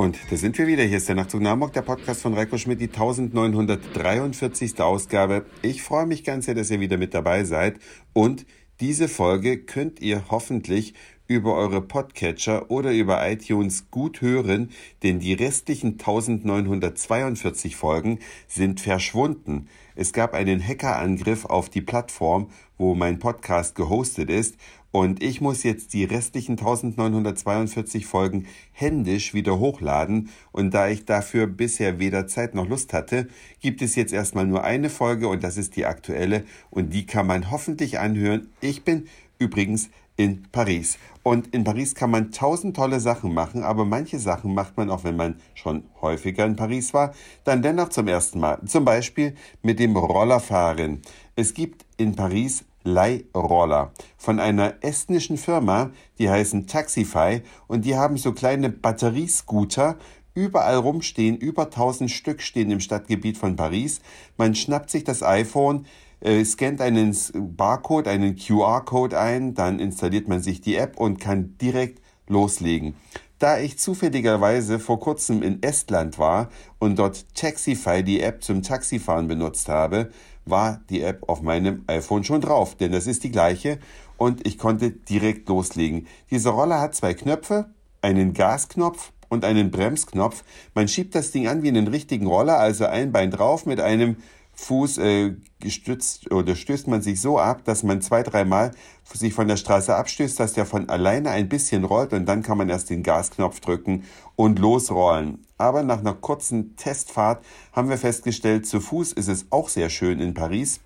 Und 0.00 0.18
da 0.30 0.36
sind 0.38 0.56
wir 0.56 0.66
wieder. 0.66 0.82
Hier 0.82 0.96
ist 0.96 1.08
der 1.10 1.14
Nachtzug 1.14 1.42
nach 1.42 1.50
Hamburg, 1.50 1.74
der 1.74 1.82
Podcast 1.82 2.22
von 2.22 2.32
Reiko 2.32 2.56
Schmidt, 2.56 2.80
die 2.80 2.86
1943. 2.86 4.80
Ausgabe. 4.80 5.44
Ich 5.60 5.82
freue 5.82 6.06
mich 6.06 6.24
ganz 6.24 6.46
sehr, 6.46 6.54
dass 6.54 6.70
ihr 6.70 6.80
wieder 6.80 6.96
mit 6.96 7.12
dabei 7.12 7.44
seid. 7.44 7.78
Und 8.14 8.46
diese 8.80 9.08
Folge 9.08 9.58
könnt 9.58 10.00
ihr 10.00 10.24
hoffentlich 10.30 10.94
über 11.30 11.54
eure 11.54 11.80
Podcatcher 11.80 12.72
oder 12.72 12.90
über 12.92 13.24
iTunes 13.30 13.88
gut 13.92 14.20
hören, 14.20 14.70
denn 15.04 15.20
die 15.20 15.32
restlichen 15.32 15.92
1942 15.92 17.76
Folgen 17.76 18.18
sind 18.48 18.80
verschwunden. 18.80 19.68
Es 19.94 20.12
gab 20.12 20.34
einen 20.34 20.60
Hackerangriff 20.60 21.44
auf 21.44 21.68
die 21.68 21.82
Plattform, 21.82 22.48
wo 22.78 22.96
mein 22.96 23.20
Podcast 23.20 23.76
gehostet 23.76 24.28
ist 24.28 24.56
und 24.90 25.22
ich 25.22 25.40
muss 25.40 25.62
jetzt 25.62 25.92
die 25.92 26.02
restlichen 26.02 26.58
1942 26.58 28.06
Folgen 28.06 28.48
händisch 28.72 29.32
wieder 29.32 29.60
hochladen. 29.60 30.30
Und 30.50 30.74
da 30.74 30.88
ich 30.88 31.04
dafür 31.04 31.46
bisher 31.46 32.00
weder 32.00 32.26
Zeit 32.26 32.56
noch 32.56 32.68
Lust 32.68 32.92
hatte, 32.92 33.28
gibt 33.60 33.82
es 33.82 33.94
jetzt 33.94 34.12
erstmal 34.12 34.46
nur 34.46 34.64
eine 34.64 34.90
Folge 34.90 35.28
und 35.28 35.44
das 35.44 35.56
ist 35.56 35.76
die 35.76 35.86
aktuelle. 35.86 36.42
Und 36.70 36.92
die 36.92 37.06
kann 37.06 37.28
man 37.28 37.52
hoffentlich 37.52 38.00
anhören. 38.00 38.48
Ich 38.60 38.82
bin 38.82 39.06
übrigens 39.38 39.90
in 40.20 40.42
Paris. 40.52 40.98
Und 41.22 41.54
in 41.54 41.64
Paris 41.64 41.94
kann 41.94 42.10
man 42.10 42.30
tausend 42.30 42.76
tolle 42.76 43.00
Sachen 43.00 43.32
machen, 43.32 43.62
aber 43.62 43.86
manche 43.86 44.18
Sachen 44.18 44.52
macht 44.52 44.76
man 44.76 44.90
auch, 44.90 45.02
wenn 45.02 45.16
man 45.16 45.36
schon 45.54 45.84
häufiger 46.02 46.44
in 46.44 46.56
Paris 46.56 46.92
war, 46.92 47.14
dann 47.44 47.62
dennoch 47.62 47.88
zum 47.88 48.06
ersten 48.06 48.38
Mal. 48.38 48.58
Zum 48.66 48.84
Beispiel 48.84 49.34
mit 49.62 49.78
dem 49.78 49.96
Rollerfahren. 49.96 51.00
Es 51.36 51.54
gibt 51.54 51.86
in 51.96 52.16
Paris 52.16 52.64
Leihroller 52.84 53.92
von 54.18 54.40
einer 54.40 54.74
estnischen 54.82 55.38
Firma, 55.38 55.90
die 56.18 56.28
heißen 56.28 56.66
Taxify 56.66 57.40
und 57.66 57.86
die 57.86 57.96
haben 57.96 58.18
so 58.18 58.32
kleine 58.32 58.68
Batteriescooter 58.68 59.96
überall 60.34 60.76
rumstehen, 60.76 61.38
über 61.38 61.64
1000 61.64 62.10
Stück 62.10 62.42
stehen 62.42 62.70
im 62.70 62.80
Stadtgebiet 62.80 63.38
von 63.38 63.56
Paris. 63.56 64.02
Man 64.36 64.54
schnappt 64.54 64.90
sich 64.90 65.04
das 65.04 65.22
iPhone, 65.22 65.86
äh, 66.20 66.44
scannt 66.44 66.80
einen 66.80 67.16
Barcode, 67.34 68.08
einen 68.08 68.36
QR-Code 68.36 69.18
ein, 69.18 69.54
dann 69.54 69.78
installiert 69.78 70.28
man 70.28 70.42
sich 70.42 70.60
die 70.60 70.76
App 70.76 70.98
und 70.98 71.20
kann 71.20 71.56
direkt 71.58 72.00
loslegen. 72.28 72.94
Da 73.38 73.58
ich 73.58 73.78
zufälligerweise 73.78 74.78
vor 74.78 75.00
kurzem 75.00 75.42
in 75.42 75.62
Estland 75.62 76.18
war 76.18 76.50
und 76.78 76.98
dort 76.98 77.34
Taxify, 77.34 78.02
die 78.02 78.20
App 78.20 78.44
zum 78.44 78.62
Taxifahren 78.62 79.28
benutzt 79.28 79.68
habe, 79.70 80.10
war 80.44 80.80
die 80.90 81.00
App 81.00 81.28
auf 81.28 81.40
meinem 81.40 81.84
iPhone 81.86 82.24
schon 82.24 82.42
drauf, 82.42 82.74
denn 82.74 82.92
das 82.92 83.06
ist 83.06 83.24
die 83.24 83.30
gleiche 83.30 83.78
und 84.18 84.46
ich 84.46 84.58
konnte 84.58 84.90
direkt 84.90 85.48
loslegen. 85.48 86.06
Diese 86.30 86.50
Roller 86.50 86.80
hat 86.80 86.94
zwei 86.94 87.14
Knöpfe, 87.14 87.70
einen 88.02 88.34
Gasknopf 88.34 89.12
und 89.30 89.44
einen 89.44 89.70
Bremsknopf. 89.70 90.44
Man 90.74 90.88
schiebt 90.88 91.14
das 91.14 91.30
Ding 91.30 91.48
an 91.48 91.62
wie 91.62 91.68
einen 91.68 91.88
richtigen 91.88 92.26
Roller, 92.26 92.58
also 92.58 92.84
ein 92.84 93.12
Bein 93.12 93.30
drauf 93.30 93.64
mit 93.64 93.80
einem 93.80 94.16
Fuß 94.60 94.98
äh, 94.98 95.36
gestützt 95.58 96.30
oder 96.30 96.54
stößt 96.54 96.86
man 96.86 97.00
sich 97.00 97.20
so 97.20 97.38
ab, 97.38 97.64
dass 97.64 97.82
man 97.82 98.02
zwei, 98.02 98.22
dreimal 98.22 98.72
sich 99.10 99.32
von 99.32 99.48
der 99.48 99.56
Straße 99.56 99.94
abstößt, 99.94 100.38
dass 100.38 100.52
der 100.52 100.66
von 100.66 100.88
alleine 100.90 101.30
ein 101.30 101.48
bisschen 101.48 101.84
rollt 101.84 102.12
und 102.12 102.26
dann 102.26 102.42
kann 102.42 102.58
man 102.58 102.68
erst 102.68 102.90
den 102.90 103.02
Gasknopf 103.02 103.60
drücken 103.60 104.04
und 104.36 104.58
losrollen. 104.58 105.46
Aber 105.56 105.82
nach 105.82 106.00
einer 106.00 106.12
kurzen 106.12 106.76
Testfahrt 106.76 107.42
haben 107.72 107.88
wir 107.88 107.96
festgestellt, 107.96 108.66
zu 108.66 108.80
Fuß 108.80 109.12
ist 109.12 109.28
es 109.28 109.46
auch 109.48 109.70
sehr 109.70 109.88
schön 109.88 110.20
in 110.20 110.34
Paris, 110.34 110.80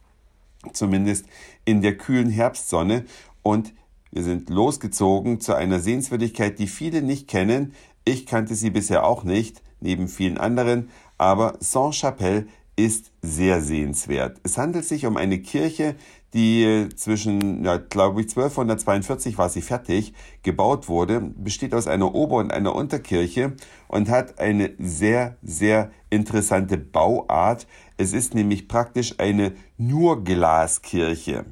zumindest 0.72 1.26
in 1.64 1.82
der 1.82 1.98
kühlen 1.98 2.30
Herbstsonne 2.30 3.04
und 3.42 3.74
wir 4.12 4.22
sind 4.22 4.50
losgezogen 4.50 5.40
zu 5.40 5.54
einer 5.54 5.80
Sehenswürdigkeit, 5.80 6.60
die 6.60 6.68
viele 6.68 7.02
nicht 7.02 7.26
kennen. 7.26 7.74
Ich 8.04 8.26
kannte 8.26 8.54
sie 8.54 8.70
bisher 8.70 9.04
auch 9.04 9.24
nicht, 9.24 9.62
neben 9.80 10.06
vielen 10.06 10.38
anderen, 10.38 10.90
aber 11.18 11.56
Saint-Chapelle 11.58 12.46
ist 12.76 13.12
sehr 13.22 13.60
sehenswert. 13.60 14.38
Es 14.42 14.58
handelt 14.58 14.84
sich 14.84 15.06
um 15.06 15.16
eine 15.16 15.38
Kirche, 15.38 15.94
die 16.34 16.88
zwischen, 16.96 17.64
ja, 17.64 17.76
glaube 17.76 18.20
ich, 18.20 18.26
1242 18.26 19.38
war 19.38 19.48
sie 19.48 19.62
fertig, 19.62 20.12
gebaut 20.42 20.88
wurde, 20.88 21.20
besteht 21.20 21.72
aus 21.74 21.86
einer 21.86 22.12
Ober- 22.14 22.38
und 22.38 22.52
einer 22.52 22.74
Unterkirche 22.74 23.52
und 23.86 24.08
hat 24.08 24.40
eine 24.40 24.72
sehr, 24.78 25.36
sehr 25.42 25.92
interessante 26.10 26.76
Bauart. 26.76 27.68
Es 27.96 28.12
ist 28.12 28.34
nämlich 28.34 28.66
praktisch 28.66 29.14
eine 29.18 29.52
nur 29.78 30.24
Glaskirche. 30.24 31.44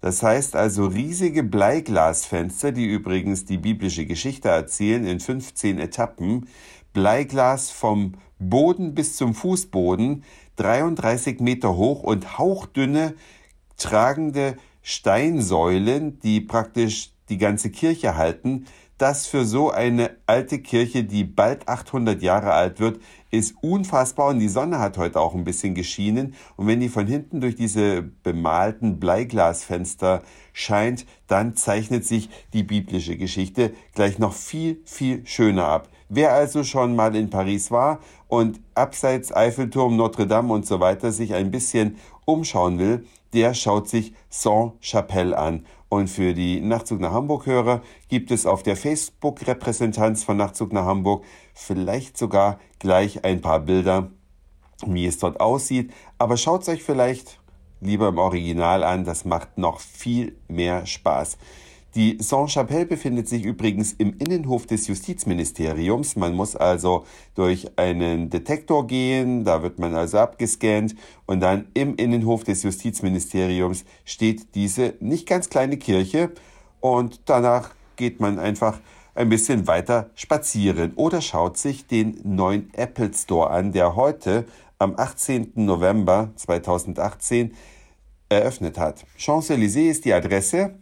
Das 0.00 0.22
heißt 0.22 0.54
also 0.56 0.86
riesige 0.86 1.42
Bleiglasfenster, 1.42 2.72
die 2.72 2.86
übrigens 2.86 3.44
die 3.44 3.58
biblische 3.58 4.06
Geschichte 4.06 4.48
erzählen 4.48 5.04
in 5.04 5.20
15 5.20 5.78
Etappen. 5.78 6.46
Bleiglas 6.92 7.70
vom 7.70 8.14
Boden 8.38 8.94
bis 8.94 9.16
zum 9.16 9.34
Fußboden, 9.34 10.24
33 10.60 11.40
Meter 11.40 11.74
hoch 11.76 12.02
und 12.02 12.38
hauchdünne 12.38 13.14
tragende 13.78 14.56
Steinsäulen, 14.82 16.20
die 16.20 16.40
praktisch 16.40 17.12
die 17.30 17.38
ganze 17.38 17.70
Kirche 17.70 18.16
halten. 18.16 18.66
Das 18.98 19.26
für 19.26 19.46
so 19.46 19.70
eine 19.70 20.10
alte 20.26 20.58
Kirche, 20.58 21.04
die 21.04 21.24
bald 21.24 21.66
800 21.68 22.20
Jahre 22.20 22.52
alt 22.52 22.80
wird, 22.80 23.00
ist 23.30 23.54
unfassbar 23.62 24.28
und 24.28 24.40
die 24.40 24.48
Sonne 24.50 24.78
hat 24.78 24.98
heute 24.98 25.20
auch 25.20 25.34
ein 25.34 25.44
bisschen 25.44 25.74
geschienen 25.74 26.34
und 26.56 26.66
wenn 26.66 26.80
die 26.80 26.90
von 26.90 27.06
hinten 27.06 27.40
durch 27.40 27.56
diese 27.56 28.02
bemalten 28.02 29.00
Bleiglasfenster 29.00 30.22
scheint, 30.52 31.06
dann 31.28 31.56
zeichnet 31.56 32.04
sich 32.04 32.28
die 32.52 32.64
biblische 32.64 33.16
Geschichte 33.16 33.72
gleich 33.94 34.18
noch 34.18 34.34
viel, 34.34 34.82
viel 34.84 35.26
schöner 35.26 35.64
ab. 35.64 35.88
Wer 36.12 36.32
also 36.32 36.64
schon 36.64 36.96
mal 36.96 37.14
in 37.14 37.30
Paris 37.30 37.70
war 37.70 38.00
und 38.26 38.60
abseits 38.74 39.32
Eiffelturm, 39.32 39.94
Notre 39.94 40.26
Dame 40.26 40.52
und 40.52 40.66
so 40.66 40.80
weiter 40.80 41.12
sich 41.12 41.34
ein 41.34 41.52
bisschen 41.52 41.98
umschauen 42.24 42.80
will, 42.80 43.06
der 43.32 43.54
schaut 43.54 43.88
sich 43.88 44.12
Saint-Chapelle 44.28 45.38
an. 45.38 45.64
Und 45.88 46.10
für 46.10 46.34
die 46.34 46.60
Nachtzug 46.60 46.98
nach 46.98 47.12
Hamburg-Hörer 47.12 47.82
gibt 48.08 48.32
es 48.32 48.44
auf 48.44 48.64
der 48.64 48.76
Facebook-Repräsentanz 48.76 50.24
von 50.24 50.36
Nachtzug 50.36 50.72
nach 50.72 50.84
Hamburg 50.84 51.24
vielleicht 51.54 52.18
sogar 52.18 52.58
gleich 52.80 53.24
ein 53.24 53.40
paar 53.40 53.60
Bilder, 53.60 54.10
wie 54.84 55.06
es 55.06 55.18
dort 55.18 55.38
aussieht. 55.38 55.92
Aber 56.18 56.36
schaut 56.36 56.62
es 56.62 56.68
euch 56.70 56.82
vielleicht 56.82 57.38
lieber 57.80 58.08
im 58.08 58.18
Original 58.18 58.82
an, 58.82 59.04
das 59.04 59.24
macht 59.24 59.58
noch 59.58 59.78
viel 59.78 60.36
mehr 60.48 60.86
Spaß. 60.86 61.38
Die 61.96 62.18
Saint-Chapelle 62.20 62.86
befindet 62.86 63.28
sich 63.28 63.44
übrigens 63.44 63.92
im 63.94 64.16
Innenhof 64.18 64.66
des 64.66 64.86
Justizministeriums. 64.86 66.14
Man 66.14 66.34
muss 66.34 66.54
also 66.54 67.04
durch 67.34 67.66
einen 67.76 68.30
Detektor 68.30 68.86
gehen, 68.86 69.44
da 69.44 69.64
wird 69.64 69.80
man 69.80 69.96
also 69.96 70.18
abgescannt 70.18 70.94
und 71.26 71.40
dann 71.40 71.66
im 71.74 71.96
Innenhof 71.96 72.44
des 72.44 72.62
Justizministeriums 72.62 73.84
steht 74.04 74.54
diese 74.54 74.94
nicht 75.00 75.26
ganz 75.26 75.50
kleine 75.50 75.78
Kirche 75.78 76.30
und 76.78 77.22
danach 77.24 77.70
geht 77.96 78.20
man 78.20 78.38
einfach 78.38 78.78
ein 79.16 79.28
bisschen 79.28 79.66
weiter 79.66 80.10
spazieren 80.14 80.92
oder 80.94 81.20
schaut 81.20 81.58
sich 81.58 81.88
den 81.88 82.20
neuen 82.22 82.72
Apple 82.74 83.10
Store 83.12 83.50
an, 83.50 83.72
der 83.72 83.96
heute 83.96 84.44
am 84.78 84.94
18. 84.96 85.52
November 85.56 86.30
2018 86.36 87.52
eröffnet 88.28 88.78
hat. 88.78 89.04
Champs-Élysées 89.18 89.90
ist 89.90 90.04
die 90.04 90.14
Adresse. 90.14 90.76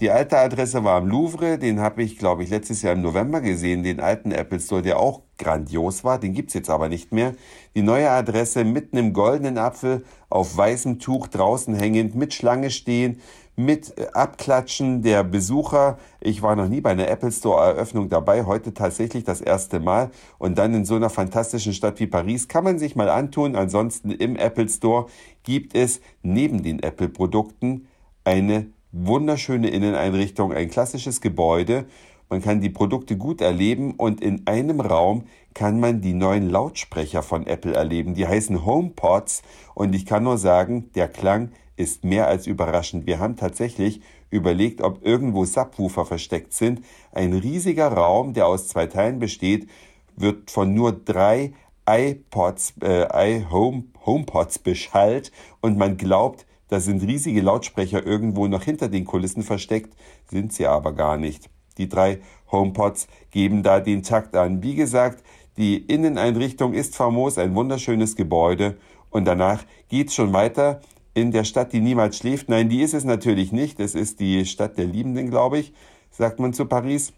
Die 0.00 0.10
alte 0.10 0.36
Adresse 0.38 0.82
war 0.82 0.96
am 0.96 1.06
Louvre, 1.06 1.56
den 1.56 1.78
habe 1.78 2.02
ich, 2.02 2.18
glaube 2.18 2.42
ich, 2.42 2.50
letztes 2.50 2.82
Jahr 2.82 2.94
im 2.94 3.02
November 3.02 3.40
gesehen, 3.40 3.84
den 3.84 4.00
alten 4.00 4.32
Apple 4.32 4.58
Store, 4.58 4.82
der 4.82 4.98
auch 4.98 5.22
grandios 5.38 6.02
war, 6.02 6.18
den 6.18 6.32
gibt's 6.32 6.54
jetzt 6.54 6.68
aber 6.68 6.88
nicht 6.88 7.12
mehr. 7.12 7.34
Die 7.76 7.82
neue 7.82 8.10
Adresse 8.10 8.64
mitten 8.64 8.96
im 8.96 9.12
goldenen 9.12 9.56
Apfel, 9.56 10.04
auf 10.30 10.56
weißem 10.56 10.98
Tuch 10.98 11.28
draußen 11.28 11.76
hängend, 11.76 12.16
mit 12.16 12.34
Schlange 12.34 12.70
stehen, 12.70 13.20
mit 13.54 13.96
äh, 13.96 14.08
Abklatschen 14.14 15.02
der 15.02 15.22
Besucher. 15.22 15.96
Ich 16.20 16.42
war 16.42 16.56
noch 16.56 16.66
nie 16.66 16.80
bei 16.80 16.90
einer 16.90 17.06
Apple 17.06 17.30
Store 17.30 17.64
Eröffnung 17.64 18.08
dabei, 18.08 18.46
heute 18.46 18.74
tatsächlich 18.74 19.22
das 19.22 19.40
erste 19.40 19.78
Mal. 19.78 20.10
Und 20.38 20.58
dann 20.58 20.74
in 20.74 20.84
so 20.84 20.96
einer 20.96 21.08
fantastischen 21.08 21.72
Stadt 21.72 22.00
wie 22.00 22.08
Paris 22.08 22.48
kann 22.48 22.64
man 22.64 22.80
sich 22.80 22.96
mal 22.96 23.08
antun. 23.08 23.54
Ansonsten 23.54 24.10
im 24.10 24.34
Apple 24.34 24.68
Store 24.68 25.06
gibt 25.44 25.76
es 25.76 26.00
neben 26.22 26.64
den 26.64 26.82
Apple 26.82 27.08
Produkten 27.08 27.86
eine 28.24 28.66
wunderschöne 28.94 29.68
Inneneinrichtung, 29.68 30.52
ein 30.52 30.70
klassisches 30.70 31.20
Gebäude. 31.20 31.86
Man 32.30 32.40
kann 32.40 32.60
die 32.60 32.70
Produkte 32.70 33.16
gut 33.16 33.40
erleben 33.40 33.94
und 33.96 34.20
in 34.20 34.46
einem 34.46 34.80
Raum 34.80 35.24
kann 35.52 35.80
man 35.80 36.00
die 36.00 36.14
neuen 36.14 36.48
Lautsprecher 36.48 37.22
von 37.22 37.46
Apple 37.46 37.74
erleben. 37.74 38.14
Die 38.14 38.26
heißen 38.26 38.64
HomePods 38.64 39.42
und 39.74 39.94
ich 39.94 40.06
kann 40.06 40.22
nur 40.22 40.38
sagen, 40.38 40.90
der 40.94 41.08
Klang 41.08 41.50
ist 41.76 42.04
mehr 42.04 42.28
als 42.28 42.46
überraschend. 42.46 43.06
Wir 43.06 43.18
haben 43.18 43.36
tatsächlich 43.36 44.00
überlegt, 44.30 44.80
ob 44.80 45.04
irgendwo 45.04 45.44
Subwoofer 45.44 46.06
versteckt 46.06 46.52
sind. 46.52 46.82
Ein 47.12 47.32
riesiger 47.32 47.88
Raum, 47.88 48.32
der 48.32 48.46
aus 48.46 48.68
zwei 48.68 48.86
Teilen 48.86 49.18
besteht, 49.18 49.68
wird 50.16 50.50
von 50.50 50.72
nur 50.72 50.92
drei 50.92 51.52
iPods, 51.86 52.74
äh, 52.82 53.38
iHome, 53.38 53.84
HomePods 54.06 54.60
beschallt 54.60 55.32
und 55.60 55.76
man 55.76 55.96
glaubt, 55.96 56.46
da 56.74 56.80
sind 56.80 57.04
riesige 57.04 57.40
Lautsprecher 57.40 58.04
irgendwo 58.04 58.48
noch 58.48 58.64
hinter 58.64 58.88
den 58.88 59.04
Kulissen 59.04 59.44
versteckt, 59.44 59.94
sind 60.28 60.52
sie 60.52 60.66
aber 60.66 60.92
gar 60.92 61.16
nicht. 61.16 61.48
Die 61.78 61.88
drei 61.88 62.18
HomePods 62.50 63.06
geben 63.30 63.62
da 63.62 63.78
den 63.78 64.02
Takt 64.02 64.34
an. 64.34 64.60
Wie 64.60 64.74
gesagt, 64.74 65.22
Die 65.56 65.76
Inneneinrichtung 65.76 66.74
ist 66.74 66.96
famos, 66.96 67.38
ein 67.38 67.54
wunderschönes 67.54 68.16
Gebäude. 68.16 68.76
Und 69.10 69.24
danach 69.24 69.64
geht's 69.88 70.16
schon 70.16 70.32
weiter 70.32 70.80
in 71.14 71.30
der 71.30 71.44
Stadt, 71.44 71.72
die 71.72 71.78
niemals 71.78 72.16
schläft. 72.16 72.48
Nein, 72.48 72.68
die 72.68 72.82
ist 72.82 72.92
es 72.92 73.04
natürlich 73.04 73.52
nicht. 73.52 73.78
Es 73.78 73.94
ist 73.94 74.18
die 74.18 74.46
Stadt 74.46 74.76
der 74.78 74.86
Liebenden, 74.86 75.30
glaube 75.30 75.60
ich, 75.60 75.72
sagt 76.10 76.40
man 76.40 76.54
zu 76.54 76.66
Paris. 76.66 77.12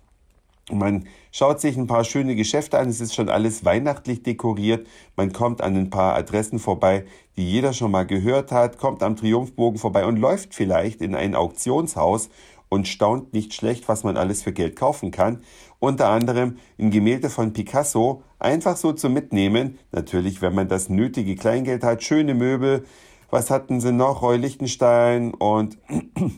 Man 0.70 1.06
schaut 1.30 1.60
sich 1.60 1.76
ein 1.76 1.86
paar 1.86 2.02
schöne 2.02 2.34
Geschäfte 2.34 2.78
an. 2.78 2.88
Es 2.88 3.00
ist 3.00 3.14
schon 3.14 3.28
alles 3.28 3.64
weihnachtlich 3.64 4.24
dekoriert. 4.24 4.88
Man 5.14 5.32
kommt 5.32 5.60
an 5.60 5.76
ein 5.76 5.90
paar 5.90 6.16
Adressen 6.16 6.58
vorbei, 6.58 7.04
die 7.36 7.48
jeder 7.48 7.72
schon 7.72 7.92
mal 7.92 8.04
gehört 8.04 8.50
hat, 8.50 8.78
kommt 8.78 9.02
am 9.04 9.14
Triumphbogen 9.14 9.78
vorbei 9.78 10.04
und 10.06 10.16
läuft 10.16 10.54
vielleicht 10.54 11.02
in 11.02 11.14
ein 11.14 11.36
Auktionshaus 11.36 12.30
und 12.68 12.88
staunt 12.88 13.32
nicht 13.32 13.54
schlecht, 13.54 13.88
was 13.88 14.02
man 14.02 14.16
alles 14.16 14.42
für 14.42 14.52
Geld 14.52 14.74
kaufen 14.74 15.12
kann. 15.12 15.40
Unter 15.78 16.08
anderem 16.08 16.56
ein 16.78 16.90
Gemälde 16.90 17.30
von 17.30 17.52
Picasso, 17.52 18.24
einfach 18.40 18.76
so 18.76 18.92
zu 18.92 19.08
mitnehmen. 19.08 19.78
Natürlich, 19.92 20.42
wenn 20.42 20.54
man 20.54 20.66
das 20.66 20.88
nötige 20.88 21.36
Kleingeld 21.36 21.84
hat, 21.84 22.02
schöne 22.02 22.34
Möbel. 22.34 22.84
Was 23.30 23.50
hatten 23.50 23.80
sie 23.80 23.92
noch? 23.92 24.22
Roy 24.22 24.36
Lichtenstein 24.36 25.32
und, 25.32 25.78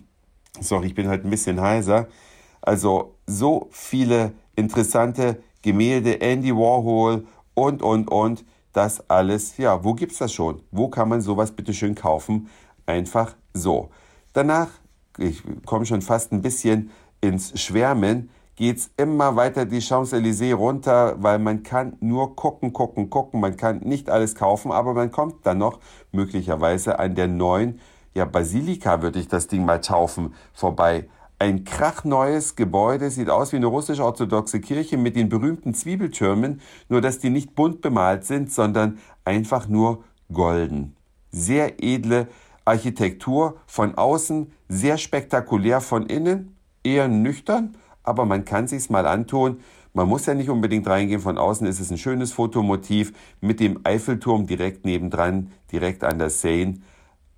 sorry, 0.60 0.88
ich 0.88 0.94
bin 0.94 1.08
halt 1.08 1.24
ein 1.24 1.30
bisschen 1.30 1.62
heiser. 1.62 2.08
Also 2.60 3.16
so 3.26 3.68
viele 3.70 4.32
interessante 4.56 5.42
Gemälde, 5.62 6.20
Andy 6.20 6.54
Warhol 6.54 7.26
und, 7.54 7.82
und, 7.82 8.10
und. 8.10 8.44
Das 8.72 9.08
alles, 9.10 9.56
ja, 9.56 9.82
wo 9.82 9.94
gibt's 9.94 10.18
das 10.18 10.32
schon? 10.32 10.62
Wo 10.70 10.88
kann 10.88 11.08
man 11.08 11.20
sowas 11.20 11.52
bitte 11.52 11.72
schön 11.74 11.94
kaufen? 11.94 12.48
Einfach 12.86 13.34
so. 13.54 13.88
Danach, 14.34 14.68
ich 15.18 15.42
komme 15.64 15.86
schon 15.86 16.02
fast 16.02 16.32
ein 16.32 16.42
bisschen 16.42 16.90
ins 17.20 17.58
Schwärmen, 17.60 18.30
geht's 18.54 18.90
immer 18.96 19.36
weiter 19.36 19.64
die 19.64 19.80
Champs-Élysées 19.80 20.54
runter, 20.54 21.16
weil 21.18 21.38
man 21.38 21.62
kann 21.62 21.96
nur 22.00 22.36
gucken, 22.36 22.72
gucken, 22.72 23.10
gucken. 23.10 23.40
Man 23.40 23.56
kann 23.56 23.78
nicht 23.80 24.10
alles 24.10 24.34
kaufen, 24.34 24.70
aber 24.70 24.94
man 24.94 25.10
kommt 25.10 25.46
dann 25.46 25.58
noch 25.58 25.80
möglicherweise 26.12 26.98
an 26.98 27.14
der 27.14 27.28
neuen, 27.28 27.80
ja, 28.14 28.24
Basilika 28.24 29.00
würde 29.02 29.20
ich 29.20 29.28
das 29.28 29.46
Ding 29.46 29.64
mal 29.64 29.80
taufen, 29.80 30.34
vorbei 30.52 31.08
ein 31.38 31.64
krachneues 31.64 32.56
Gebäude, 32.56 33.10
sieht 33.10 33.30
aus 33.30 33.52
wie 33.52 33.56
eine 33.56 33.66
russisch-orthodoxe 33.66 34.60
Kirche 34.60 34.96
mit 34.96 35.14
den 35.14 35.28
berühmten 35.28 35.72
Zwiebeltürmen, 35.72 36.60
nur 36.88 37.00
dass 37.00 37.18
die 37.18 37.30
nicht 37.30 37.54
bunt 37.54 37.80
bemalt 37.80 38.24
sind, 38.24 38.52
sondern 38.52 38.98
einfach 39.24 39.68
nur 39.68 40.04
golden. 40.32 40.96
Sehr 41.30 41.82
edle 41.82 42.28
Architektur 42.64 43.60
von 43.66 43.94
außen, 43.94 44.52
sehr 44.68 44.98
spektakulär 44.98 45.80
von 45.80 46.06
innen, 46.06 46.56
eher 46.82 47.08
nüchtern, 47.08 47.76
aber 48.02 48.24
man 48.24 48.44
kann 48.44 48.66
sich's 48.66 48.90
mal 48.90 49.06
antun. 49.06 49.60
Man 49.94 50.08
muss 50.08 50.26
ja 50.26 50.34
nicht 50.34 50.50
unbedingt 50.50 50.86
reingehen. 50.86 51.20
Von 51.20 51.38
außen 51.38 51.66
ist 51.66 51.80
es 51.80 51.90
ein 51.90 51.98
schönes 51.98 52.32
Fotomotiv 52.32 53.12
mit 53.40 53.58
dem 53.60 53.80
Eiffelturm 53.84 54.46
direkt 54.46 54.84
nebendran, 54.84 55.50
direkt 55.72 56.04
an 56.04 56.18
der 56.18 56.30
Seine 56.30 56.80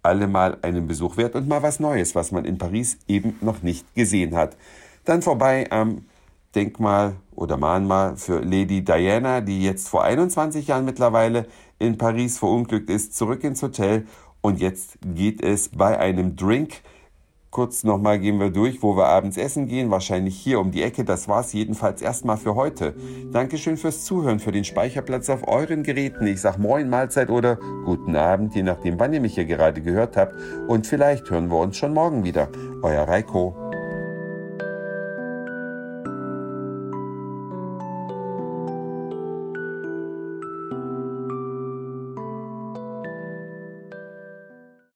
allemal 0.03 0.59
einen 0.63 0.87
Besuch 0.87 1.17
wert 1.17 1.35
und 1.35 1.49
mal 1.49 1.63
was 1.63 1.81
Neues, 1.81 2.15
was 2.15 2.33
man 2.33 2.45
in 2.45 2.59
Paris 2.59 2.99
eben 3.09 3.37
noch 3.41 3.63
nicht 3.63 3.95
gesehen 3.95 4.37
hat. 4.37 4.57
Dann 5.05 5.23
vorbei 5.23 5.71
am 5.71 6.05
Denkmal 6.55 7.17
oder 7.35 7.57
Mahnmal 7.57 8.17
für 8.17 8.41
Lady 8.41 8.83
Diana, 8.83 9.41
die 9.41 9.63
jetzt 9.63 9.89
vor 9.89 10.05
21 10.05 10.67
Jahren 10.67 10.85
mittlerweile 10.85 11.47
in 11.79 11.97
Paris 11.97 12.39
verunglückt 12.39 12.91
ist, 12.91 13.17
zurück 13.17 13.45
ins 13.45 13.63
Hotel 13.63 14.07
und 14.41 14.61
jetzt 14.61 14.99
geht 15.03 15.43
es 15.43 15.69
bei 15.69 15.99
einem 15.99 16.37
Drink 16.37 16.83
Kurz 17.51 17.83
nochmal 17.83 18.21
gehen 18.21 18.39
wir 18.39 18.51
durch, 18.51 18.81
wo 18.81 18.97
wir 18.97 19.07
abends 19.07 19.37
essen 19.37 19.67
gehen. 19.67 19.91
Wahrscheinlich 19.91 20.37
hier 20.37 20.61
um 20.61 20.71
die 20.71 20.85
Ecke. 20.85 21.03
Das 21.05 21.27
war's 21.27 21.53
jedenfalls 21.53 22.01
erstmal 22.01 22.37
für 22.37 22.55
heute. 22.55 22.95
Dankeschön 23.33 23.77
fürs 23.77 24.05
Zuhören, 24.05 24.39
für 24.39 24.53
den 24.53 24.65
Speicherplatz 24.65 25.29
auf 25.31 25.49
euren 25.49 25.83
Geräten. 25.83 26.29
Ich 26.29 26.41
sag 26.41 26.59
Moin, 26.59 26.89
Mahlzeit 26.89 27.29
oder 27.29 27.57
guten 27.85 28.15
Abend, 28.15 28.55
je 28.55 28.63
nachdem, 28.63 29.01
wann 29.01 29.13
ihr 29.13 29.21
mich 29.21 29.35
hier 29.35 29.47
gerade 29.47 29.81
gehört 29.83 30.17
habt. 30.17 30.35
Und 30.69 30.87
vielleicht 30.87 31.29
hören 31.29 31.51
wir 31.51 31.59
uns 31.59 31.77
schon 31.77 31.93
morgen 31.93 32.23
wieder. 32.23 32.49
Euer 32.83 33.09
Reiko. 33.09 33.60